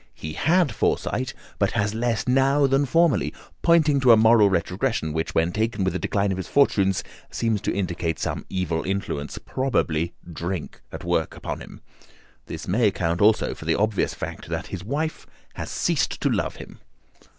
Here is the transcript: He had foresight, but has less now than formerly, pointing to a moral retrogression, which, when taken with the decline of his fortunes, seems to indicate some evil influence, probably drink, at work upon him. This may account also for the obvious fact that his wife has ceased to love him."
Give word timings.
He 0.15 0.33
had 0.33 0.73
foresight, 0.73 1.35
but 1.59 1.73
has 1.73 1.93
less 1.93 2.27
now 2.27 2.65
than 2.65 2.87
formerly, 2.87 3.35
pointing 3.61 3.99
to 3.99 4.11
a 4.11 4.17
moral 4.17 4.49
retrogression, 4.49 5.13
which, 5.13 5.35
when 5.35 5.51
taken 5.51 5.83
with 5.83 5.93
the 5.93 5.99
decline 5.99 6.31
of 6.31 6.37
his 6.37 6.47
fortunes, 6.47 7.03
seems 7.29 7.61
to 7.61 7.71
indicate 7.71 8.17
some 8.17 8.43
evil 8.49 8.83
influence, 8.83 9.37
probably 9.37 10.13
drink, 10.33 10.81
at 10.91 11.03
work 11.03 11.37
upon 11.37 11.59
him. 11.61 11.81
This 12.47 12.67
may 12.67 12.87
account 12.87 13.21
also 13.21 13.53
for 13.53 13.65
the 13.65 13.75
obvious 13.77 14.15
fact 14.15 14.49
that 14.49 14.65
his 14.73 14.83
wife 14.83 15.27
has 15.53 15.69
ceased 15.69 16.19
to 16.21 16.31
love 16.31 16.55
him." 16.55 16.79